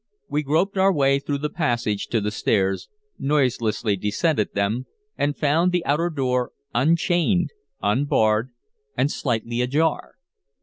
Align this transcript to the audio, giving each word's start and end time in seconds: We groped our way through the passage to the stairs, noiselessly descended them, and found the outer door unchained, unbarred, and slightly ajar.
We 0.27 0.41
groped 0.41 0.79
our 0.79 0.91
way 0.91 1.19
through 1.19 1.37
the 1.37 1.49
passage 1.51 2.07
to 2.07 2.19
the 2.19 2.31
stairs, 2.31 2.89
noiselessly 3.19 3.97
descended 3.97 4.53
them, 4.55 4.87
and 5.15 5.37
found 5.37 5.71
the 5.71 5.85
outer 5.85 6.09
door 6.09 6.53
unchained, 6.73 7.51
unbarred, 7.83 8.49
and 8.97 9.11
slightly 9.11 9.61
ajar. 9.61 10.15